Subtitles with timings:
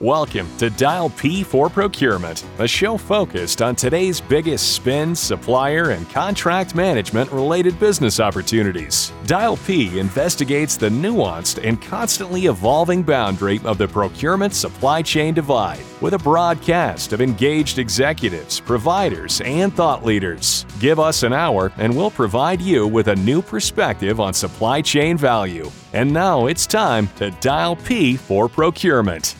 [0.00, 6.06] Welcome to Dial P for Procurement, a show focused on today's biggest spend, supplier, and
[6.10, 9.10] contract management related business opportunities.
[9.24, 15.82] Dial P investigates the nuanced and constantly evolving boundary of the procurement supply chain divide
[16.02, 20.66] with a broadcast of engaged executives, providers, and thought leaders.
[20.78, 25.16] Give us an hour and we'll provide you with a new perspective on supply chain
[25.16, 25.70] value.
[25.94, 29.34] And now it's time to Dial P for Procurement.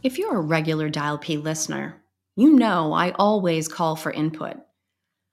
[0.00, 2.00] If you're a regular Dial P listener,
[2.36, 4.56] you know I always call for input.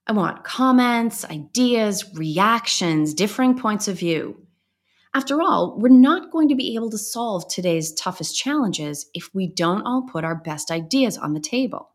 [0.07, 4.41] I want comments, ideas, reactions, differing points of view.
[5.13, 9.45] After all, we're not going to be able to solve today's toughest challenges if we
[9.45, 11.91] don't all put our best ideas on the table.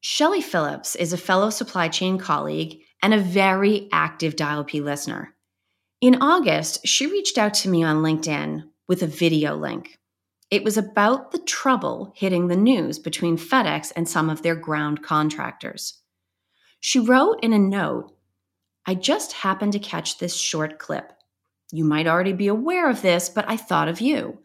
[0.00, 5.34] Shelley Phillips is a fellow supply chain colleague and a very active Dial P listener.
[6.00, 9.97] In August, she reached out to me on LinkedIn with a video link.
[10.50, 15.02] It was about the trouble hitting the news between FedEx and some of their ground
[15.02, 16.00] contractors.
[16.80, 18.14] She wrote in a note
[18.86, 21.12] I just happened to catch this short clip.
[21.70, 24.38] You might already be aware of this, but I thought of you.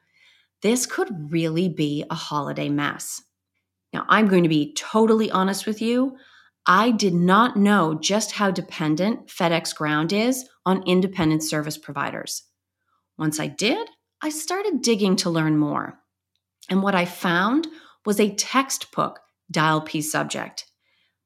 [0.62, 3.22] This could really be a holiday mess.
[3.94, 6.18] Now, I'm going to be totally honest with you.
[6.66, 12.44] I did not know just how dependent FedEx Ground is on independent service providers.
[13.18, 13.88] Once I did,
[14.24, 16.00] I started digging to learn more.
[16.70, 17.68] And what I found
[18.06, 19.20] was a textbook
[19.52, 20.66] dial P subject.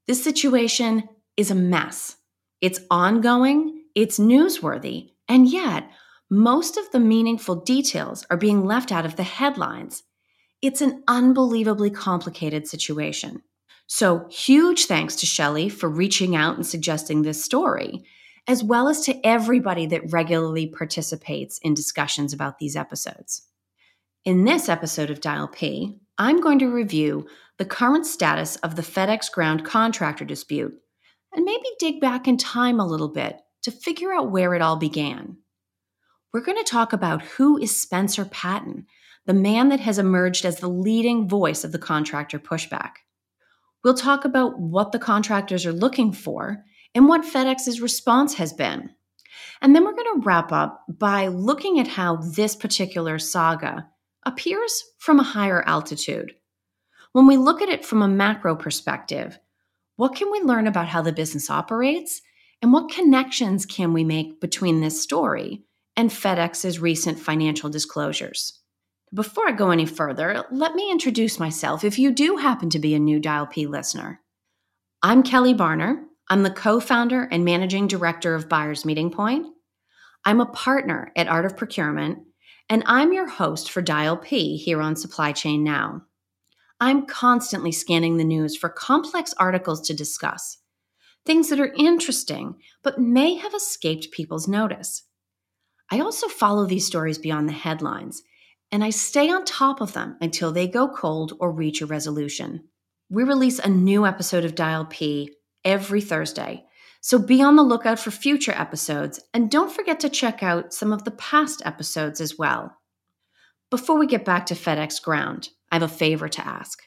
[0.08, 1.04] This situation
[1.38, 2.16] is a mess.
[2.60, 5.92] It's ongoing, it's newsworthy, and yet
[6.32, 10.02] most of the meaningful details are being left out of the headlines.
[10.64, 13.44] It's an unbelievably complicated situation.
[13.86, 18.06] So, huge thanks to Shelley for reaching out and suggesting this story
[18.48, 23.44] as well as to everybody that regularly participates in discussions about these episodes.
[24.24, 28.82] In this episode of Dial P, I'm going to review the current status of the
[28.82, 30.74] FedEx ground contractor dispute
[31.34, 34.78] and maybe dig back in time a little bit to figure out where it all
[34.78, 35.38] began.
[36.34, 38.86] We're going to talk about who is Spencer Patton,
[39.26, 42.92] the man that has emerged as the leading voice of the contractor pushback.
[43.84, 46.64] We'll talk about what the contractors are looking for
[46.98, 48.90] and what FedEx's response has been.
[49.62, 53.88] And then we're going to wrap up by looking at how this particular saga
[54.26, 56.34] appears from a higher altitude.
[57.12, 59.38] When we look at it from a macro perspective,
[59.96, 62.24] what can we learn about how the business operates?
[62.64, 65.66] And what connections can we make between this story
[65.96, 68.60] and FedEx's recent financial disclosures?
[69.14, 72.96] Before I go any further, let me introduce myself if you do happen to be
[72.96, 74.20] a new Dial P listener.
[75.04, 79.48] I'm Kelly Barner, I'm the co founder and managing director of Buyers Meeting Point.
[80.26, 82.20] I'm a partner at Art of Procurement,
[82.68, 86.02] and I'm your host for Dial P here on Supply Chain Now.
[86.82, 90.58] I'm constantly scanning the news for complex articles to discuss,
[91.26, 95.04] things that are interesting but may have escaped people's notice.
[95.90, 98.22] I also follow these stories beyond the headlines,
[98.70, 102.66] and I stay on top of them until they go cold or reach a resolution.
[103.10, 105.37] We release a new episode of Dial P
[105.68, 106.64] every Thursday.
[107.02, 110.94] So be on the lookout for future episodes and don't forget to check out some
[110.94, 112.76] of the past episodes as well.
[113.70, 116.82] Before we get back to FedEx Ground, I have a favor to ask.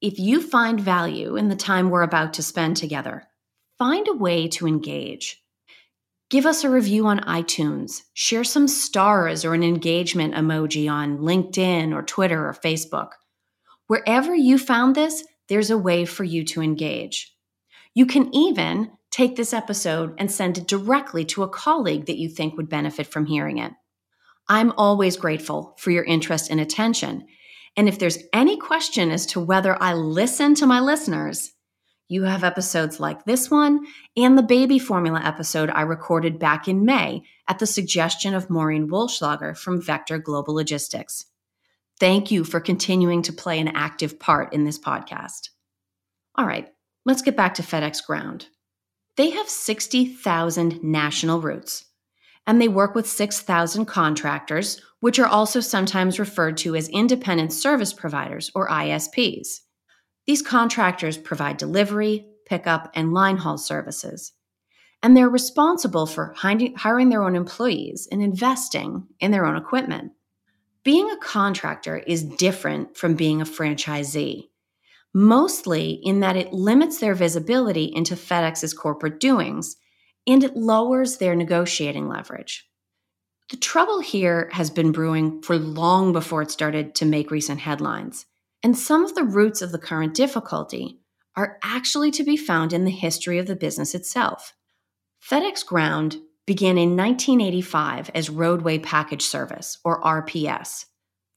[0.00, 3.24] If you find value in the time we're about to spend together,
[3.78, 5.44] find a way to engage.
[6.30, 11.94] Give us a review on iTunes, share some stars or an engagement emoji on LinkedIn
[11.94, 13.10] or Twitter or Facebook.
[13.86, 17.36] Wherever you found this, there's a way for you to engage.
[17.94, 22.28] You can even take this episode and send it directly to a colleague that you
[22.28, 23.72] think would benefit from hearing it.
[24.48, 27.26] I'm always grateful for your interest and attention.
[27.76, 31.52] And if there's any question as to whether I listen to my listeners,
[32.08, 33.86] you have episodes like this one
[34.16, 38.88] and the baby formula episode I recorded back in May at the suggestion of Maureen
[38.88, 41.26] Wolschlager from Vector Global Logistics.
[41.98, 45.50] Thank you for continuing to play an active part in this podcast.
[46.34, 46.68] All right,
[47.04, 48.46] Let's get back to FedEx Ground.
[49.16, 51.86] They have 60,000 national routes,
[52.46, 57.92] and they work with 6,000 contractors, which are also sometimes referred to as independent service
[57.92, 59.62] providers or ISPs.
[60.26, 64.32] These contractors provide delivery, pickup, and line haul services.
[65.02, 70.12] And they're responsible for hiring their own employees and investing in their own equipment.
[70.84, 74.50] Being a contractor is different from being a franchisee
[75.14, 79.76] mostly in that it limits their visibility into FedEx's corporate doings
[80.26, 82.68] and it lowers their negotiating leverage.
[83.50, 88.26] The trouble here has been brewing for long before it started to make recent headlines.
[88.62, 91.00] And some of the roots of the current difficulty
[91.36, 94.54] are actually to be found in the history of the business itself.
[95.28, 100.86] FedEx Ground began in 1985 as Roadway Package Service, or RPS.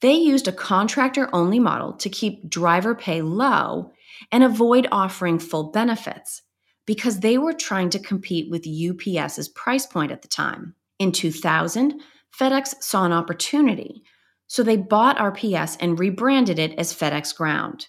[0.06, 3.92] They used a contractor only model to keep driver pay low
[4.32, 6.44] and avoid offering full benefits
[6.86, 10.76] because they were trying to compete with UPS's price point at the time.
[11.00, 12.00] In 2000,
[12.40, 14.04] FedEx saw an opportunity,
[14.46, 17.88] so they bought RPS and rebranded it as FedEx Ground.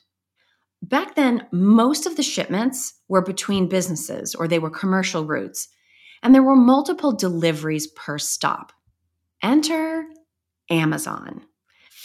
[0.81, 5.69] Back then, most of the shipments were between businesses or they were commercial routes,
[6.23, 8.73] and there were multiple deliveries per stop.
[9.43, 10.07] Enter
[10.71, 11.43] Amazon.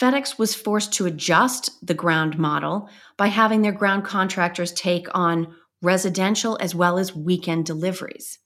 [0.02, 5.56] FedEx was forced to adjust the ground model by having their ground contractors take on
[5.84, 8.40] residential as well as weekend deliveries.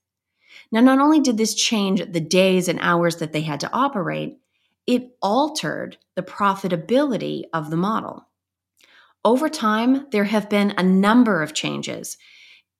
[0.70, 4.38] Now, not only did this change the days and hours that they had to operate,
[4.86, 8.28] it altered the profitability of the model.
[9.24, 12.18] Over time, there have been a number of changes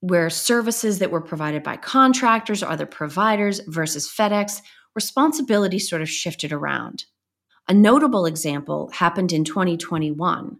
[0.02, 4.62] where services that were provided by contractors or other providers versus FedEx,
[4.96, 7.06] responsibility sort of shifted around.
[7.68, 10.60] A notable example happened in 2021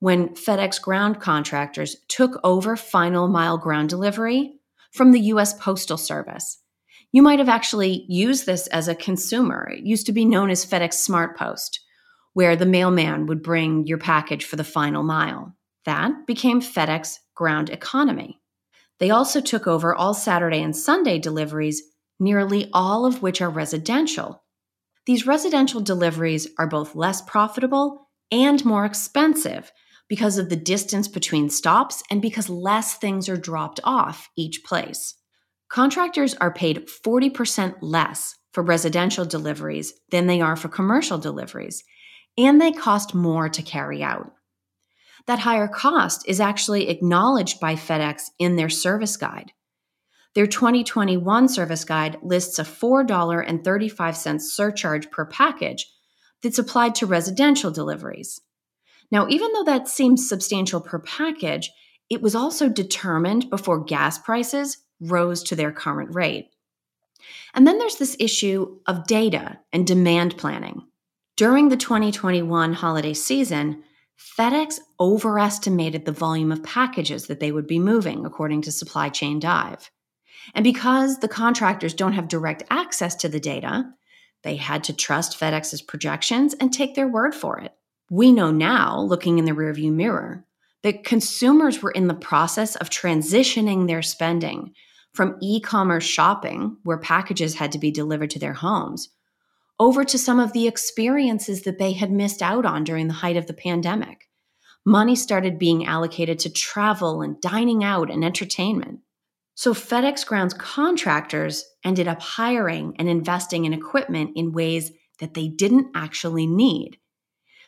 [0.00, 4.54] when FedEx ground contractors took over final mile ground delivery
[4.90, 6.58] from the US Postal Service.
[7.10, 9.70] You might have actually used this as a consumer.
[9.72, 11.80] It used to be known as FedEx Smart Post,
[12.34, 15.54] where the mailman would bring your package for the final mile.
[15.86, 18.40] That became FedEx Ground Economy.
[18.98, 21.82] They also took over all Saturday and Sunday deliveries,
[22.20, 24.41] nearly all of which are residential.
[25.06, 29.72] These residential deliveries are both less profitable and more expensive
[30.08, 35.14] because of the distance between stops and because less things are dropped off each place.
[35.68, 41.82] Contractors are paid 40% less for residential deliveries than they are for commercial deliveries,
[42.36, 44.32] and they cost more to carry out.
[45.26, 49.52] That higher cost is actually acknowledged by FedEx in their service guide.
[50.34, 55.92] Their 2021 service guide lists a $4.35 surcharge per package
[56.42, 58.40] that's applied to residential deliveries.
[59.10, 61.70] Now, even though that seems substantial per package,
[62.08, 66.48] it was also determined before gas prices rose to their current rate.
[67.54, 70.86] And then there's this issue of data and demand planning.
[71.36, 73.82] During the 2021 holiday season,
[74.18, 79.38] FedEx overestimated the volume of packages that they would be moving, according to Supply Chain
[79.38, 79.90] Dive.
[80.54, 83.84] And because the contractors don't have direct access to the data,
[84.42, 87.72] they had to trust FedEx's projections and take their word for it.
[88.10, 90.44] We know now, looking in the rearview mirror,
[90.82, 94.74] that consumers were in the process of transitioning their spending
[95.14, 99.10] from e commerce shopping, where packages had to be delivered to their homes,
[99.78, 103.36] over to some of the experiences that they had missed out on during the height
[103.36, 104.28] of the pandemic.
[104.84, 109.00] Money started being allocated to travel and dining out and entertainment.
[109.54, 115.48] So FedEx Ground's contractors ended up hiring and investing in equipment in ways that they
[115.48, 116.98] didn't actually need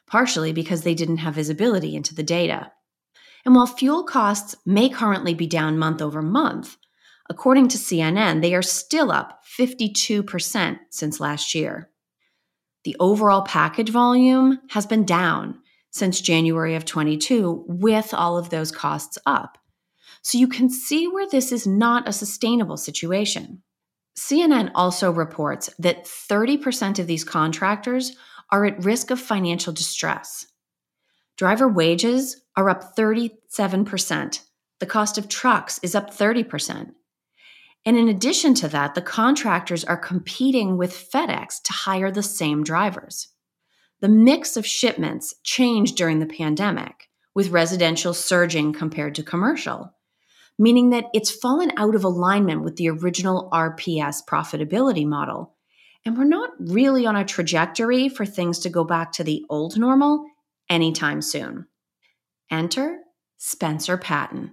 [0.06, 2.70] partially because they didn't have visibility into the data.
[3.44, 6.76] And while fuel costs may currently be down month over month,
[7.28, 11.90] according to CNN, they are still up 52% since last year.
[12.84, 15.60] The overall package volume has been down
[15.90, 19.58] since January of 22 with all of those costs up.
[20.24, 23.62] So you can see where this is not a sustainable situation.
[24.18, 28.16] CNN also reports that 30% of these contractors
[28.50, 30.46] are at risk of financial distress.
[31.36, 34.40] Driver wages are up 37%.
[34.80, 36.92] The cost of trucks is up 30%.
[37.84, 42.64] And in addition to that, the contractors are competing with FedEx to hire the same
[42.64, 43.28] drivers.
[44.00, 49.92] The mix of shipments changed during the pandemic, with residential surging compared to commercial,
[50.58, 55.54] meaning that it's fallen out of alignment with the original RPS profitability model
[56.04, 59.78] and we're not really on a trajectory for things to go back to the old
[59.78, 60.26] normal
[60.68, 61.66] anytime soon.
[62.50, 62.98] Enter
[63.38, 64.52] Spencer Patton.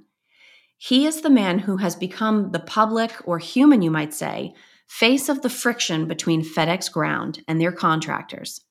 [0.77, 4.53] He is the man who has become the public, or human, you might say,
[4.87, 8.61] face of the friction between FedEx Ground and their contractors.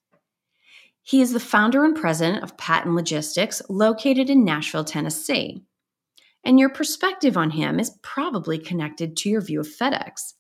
[1.03, 5.63] He is the founder and president of Patton Logistics, located in Nashville, Tennessee.
[6.45, 10.35] And your perspective on him is probably connected to your view of FedEx.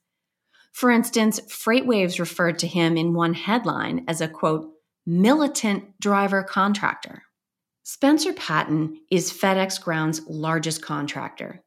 [0.72, 4.70] For instance, FreightWaves referred to him in one headline as a quote,
[5.06, 7.22] militant driver contractor.
[7.82, 11.64] Spencer Patton is FedEx Ground's largest contractor.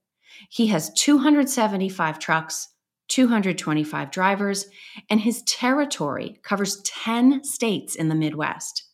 [0.50, 2.70] He has 275 trucks,
[3.10, 4.66] 225 drivers,
[5.10, 8.86] and his territory covers 10 states in the Midwest.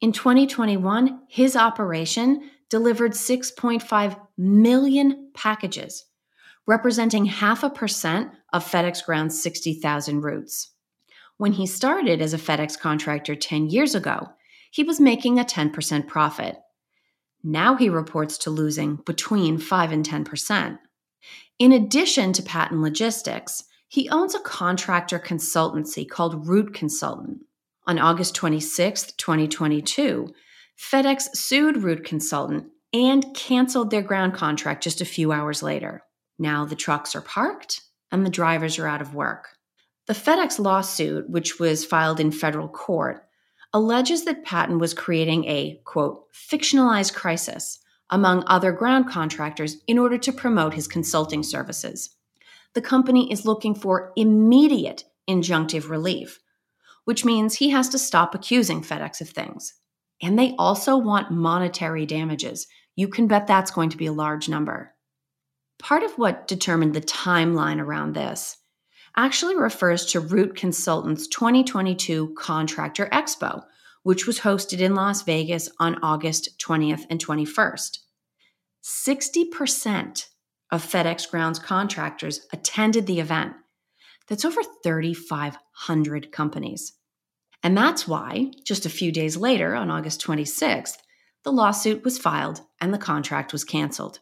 [0.00, 6.06] In 2021, his operation delivered 6.5 million packages,
[6.66, 10.72] representing half a percent of FedEx Ground's 60,000 routes.
[11.36, 14.28] When he started as a FedEx contractor 10 years ago,
[14.70, 16.56] he was making a 10% profit.
[17.42, 20.78] Now he reports to losing between 5 and 10%.
[21.58, 27.42] In addition to Patton Logistics, he owns a contractor consultancy called Route Consultant.
[27.86, 30.34] On August 26, 2022,
[30.78, 36.02] FedEx sued Route Consultant and canceled their ground contract just a few hours later.
[36.38, 39.56] Now the trucks are parked and the drivers are out of work.
[40.06, 43.26] The FedEx lawsuit, which was filed in federal court,
[43.72, 47.78] alleges that Patton was creating a, quote, fictionalized crisis
[48.10, 52.14] among other ground contractors in order to promote his consulting services.
[52.74, 56.38] The company is looking for immediate injunctive relief,
[57.04, 59.74] which means he has to stop accusing FedEx of things.
[60.22, 62.66] And they also want monetary damages.
[62.94, 64.94] You can bet that's going to be a large number.
[65.78, 68.56] Part of what determined the timeline around this
[69.16, 73.64] actually refers to Route Consultants 2022 Contractor Expo,
[74.02, 77.98] which was hosted in Las Vegas on August 20th and 21st.
[78.84, 80.26] 60%
[80.70, 83.54] of FedEx Grounds contractors attended the event.
[84.28, 86.92] That's over 3,500 companies.
[87.66, 90.98] And that's why, just a few days later, on August 26th,
[91.42, 94.20] the lawsuit was filed and the contract was canceled.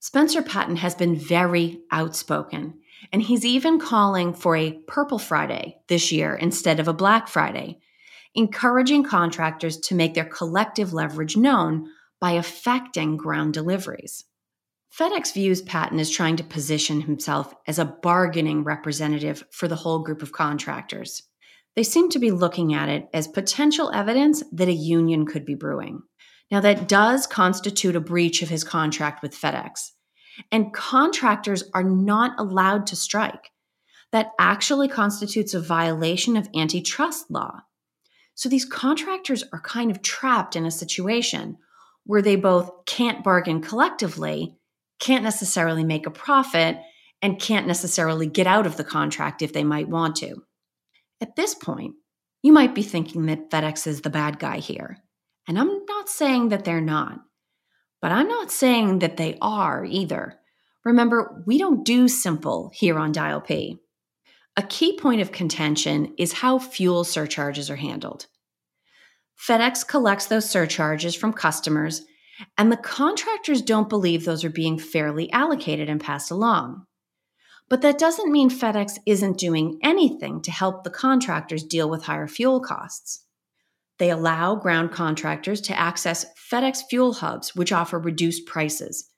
[0.00, 2.80] Spencer Patton has been very outspoken,
[3.12, 7.78] and he's even calling for a Purple Friday this year instead of a Black Friday,
[8.34, 11.90] encouraging contractors to make their collective leverage known
[12.22, 14.24] by affecting ground deliveries.
[14.98, 19.98] FedEx views Patton as trying to position himself as a bargaining representative for the whole
[19.98, 21.27] group of contractors.
[21.78, 25.54] They seem to be looking at it as potential evidence that a union could be
[25.54, 26.02] brewing.
[26.50, 29.92] Now, that does constitute a breach of his contract with FedEx,
[30.50, 33.52] and contractors are not allowed to strike.
[34.10, 37.60] That actually constitutes a violation of antitrust law.
[38.34, 41.58] So these contractors are kind of trapped in a situation
[42.02, 44.56] where they both can't bargain collectively,
[44.98, 46.78] can't necessarily make a profit,
[47.22, 50.42] and can't necessarily get out of the contract if they might want to.
[51.20, 51.94] At this point,
[52.42, 54.98] you might be thinking that FedEx is the bad guy here.
[55.48, 57.20] And I'm not saying that they're not,
[58.00, 60.38] but I'm not saying that they are either.
[60.84, 63.78] Remember, we don't do simple here on Dial P.
[64.56, 68.26] A key point of contention is how fuel surcharges are handled.
[69.48, 72.04] FedEx collects those surcharges from customers,
[72.56, 76.84] and the contractors don't believe those are being fairly allocated and passed along.
[77.68, 82.26] But that doesn't mean FedEx isn't doing anything to help the contractors deal with higher
[82.26, 83.24] fuel costs.
[83.98, 89.10] They allow ground contractors to access FedEx fuel hubs, which offer reduced prices.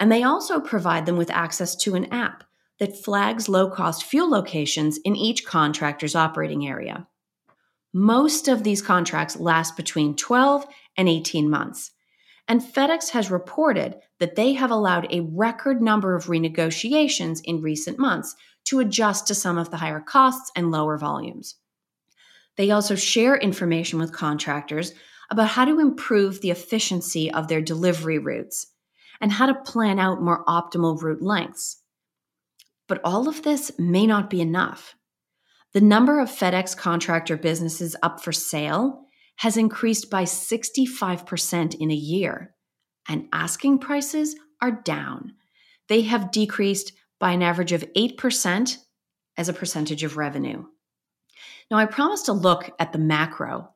[0.00, 2.44] And they also provide them with access to an app
[2.78, 7.06] that flags low cost fuel locations in each contractor's operating area.
[7.92, 11.90] Most of these contracts last between 12 and 18 months.
[12.48, 17.98] And FedEx has reported that they have allowed a record number of renegotiations in recent
[17.98, 18.36] months
[18.66, 21.56] to adjust to some of the higher costs and lower volumes.
[22.56, 24.92] They also share information with contractors
[25.30, 28.66] about how to improve the efficiency of their delivery routes
[29.20, 31.82] and how to plan out more optimal route lengths.
[32.86, 34.94] But all of this may not be enough.
[35.72, 41.94] The number of FedEx contractor businesses up for sale has increased by 65% in a
[41.94, 42.54] year,
[43.10, 45.34] and asking prices are down.
[45.88, 48.76] They have decreased by an average of 8%
[49.36, 50.64] as a percentage of revenue.
[51.70, 53.70] Now, I promised to look at the macro.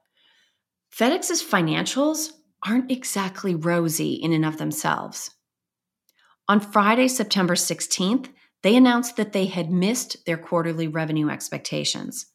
[0.96, 2.30] FedEx's financials
[2.64, 5.32] aren't exactly rosy in and of themselves.
[6.48, 8.28] On Friday, September 16th,
[8.62, 12.26] they announced that they had missed their quarterly revenue expectations.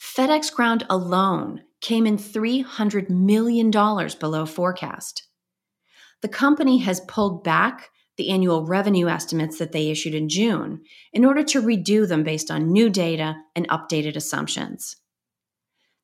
[0.00, 5.24] FedEx Ground alone came in $300 million below forecast.
[6.24, 10.80] The company has pulled back the annual revenue estimates that they issued in June
[11.12, 14.96] in order to redo them based on new data and updated assumptions.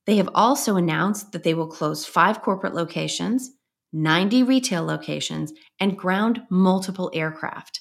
[0.04, 3.52] They have also announced that they will close five corporate locations,
[3.94, 7.80] 90 retail locations, and ground multiple aircraft.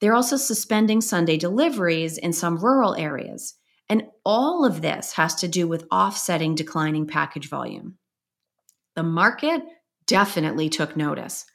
[0.00, 3.56] They're also suspending Sunday deliveries in some rural areas
[3.90, 7.98] and all of this has to do with offsetting declining package volume.
[8.94, 9.60] The market
[10.06, 11.46] definitely took notice.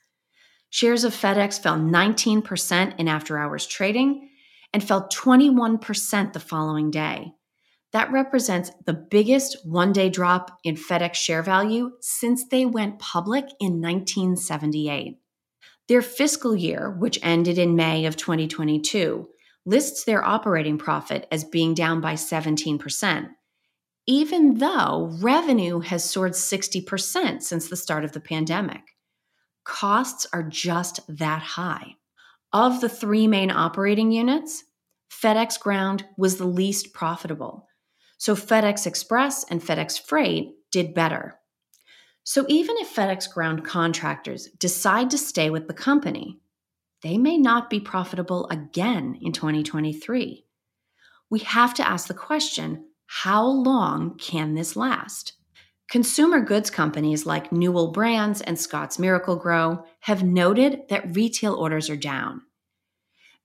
[0.70, 4.30] Shares of FedEx fell 19% in after hours trading,
[4.72, 7.32] and fell 21% the following day.
[7.92, 13.44] That represents the biggest one day drop in FedEx share value since they went public
[13.60, 15.18] in 1978.
[15.88, 19.28] Their fiscal year, which ended in May of 2022,
[19.66, 23.28] lists their operating profit as being down by 17%,
[24.06, 28.82] even though revenue has soared 60% since the start of the pandemic.
[29.64, 31.96] Costs are just that high.
[32.52, 34.64] Of the three main operating units,
[35.10, 37.68] FedEx Ground was the least profitable.
[38.18, 41.38] So FedEx Express and FedEx Freight did better.
[42.24, 46.40] So even if FedEx Ground contractors decide to stay with the company,
[47.02, 50.44] they may not be profitable again in 2023.
[51.30, 55.34] We have to ask the question how long can this last?
[55.90, 61.96] Consumer goods companies like Newell Brands and Scotts Miracle-Gro have noted that retail orders are
[61.96, 62.40] down.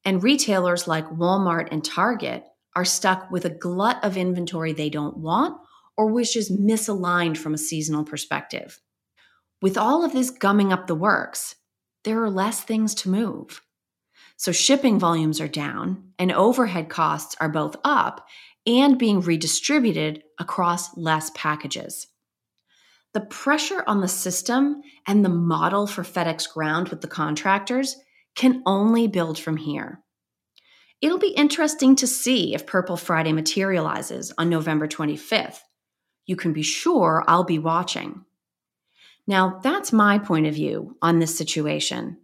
[0.05, 2.45] And retailers like Walmart and Target
[2.77, 5.59] are stuck with a glut of inventory they don't want
[5.97, 8.79] or which is misaligned from a seasonal perspective.
[9.61, 11.55] With all of this gumming up the works,
[12.05, 13.61] there are less things to move.
[14.37, 18.25] So shipping volumes are down and overhead costs are both up
[18.67, 22.07] and being redistributed across less packages.
[23.13, 27.95] The pressure on the system and the model for FedEx Ground with the contractors
[28.35, 30.03] can only build from here.
[31.01, 35.59] It'll be interesting to see if Purple Friday materializes on November 25th.
[36.25, 38.25] You can be sure I'll be watching.
[39.25, 42.17] Now, that's my point of view on this situation,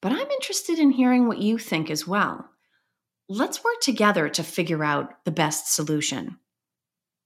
[0.00, 2.48] but I'm interested in hearing what you think as well
[3.28, 6.38] let's work together to figure out the best solution.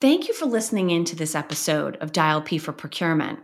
[0.00, 3.38] Thank you for listening in to this episode of Dial P for Procurement.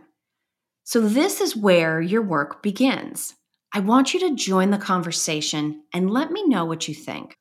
[0.83, 3.35] So, this is where your work begins.
[3.73, 7.37] I want you to join the conversation and let me know what you think.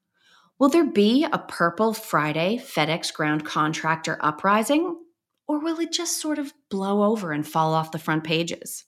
[0.59, 4.97] Will there be a Purple Friday FedEx ground contractor uprising?
[5.49, 8.85] Or will it just sort of blow over and fall off the front pages?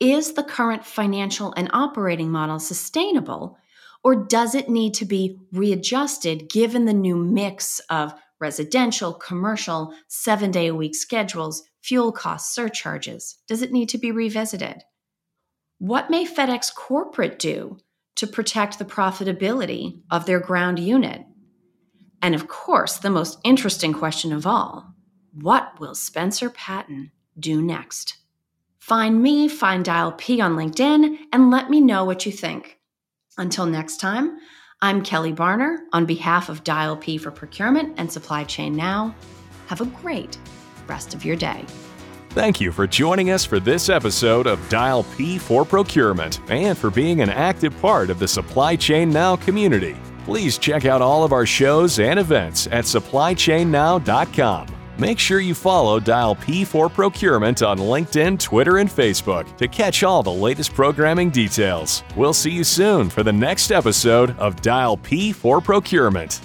[0.00, 3.58] Is the current financial and operating model sustainable
[4.04, 10.50] or does it need to be readjusted given the new mix of residential, commercial, seven
[10.50, 13.38] day a week schedules, fuel cost surcharges?
[13.48, 14.82] Does it need to be revisited?
[15.78, 17.78] What may FedEx corporate do
[18.16, 21.22] to protect the profitability of their ground unit?
[22.20, 24.94] And of course, the most interesting question of all
[25.32, 28.18] what will Spencer Patton do next?
[28.78, 32.78] Find me, find Dial P on LinkedIn, and let me know what you think.
[33.36, 34.38] Until next time,
[34.80, 39.14] I'm Kelly Barner on behalf of Dial P for Procurement and Supply Chain Now.
[39.66, 40.38] Have a great
[40.86, 41.64] rest of your day.
[42.30, 46.90] Thank you for joining us for this episode of Dial P for Procurement and for
[46.90, 49.96] being an active part of the Supply Chain Now community.
[50.24, 54.73] Please check out all of our shows and events at supplychainnow.com.
[54.96, 60.04] Make sure you follow Dial P for Procurement on LinkedIn, Twitter, and Facebook to catch
[60.04, 62.04] all the latest programming details.
[62.16, 66.40] We'll see you soon for the next episode of Dial P for Procurement.